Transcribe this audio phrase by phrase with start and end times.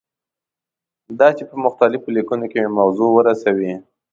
[1.19, 3.73] دا چې په مختلفو لیکنو کې موضوع ورسوي.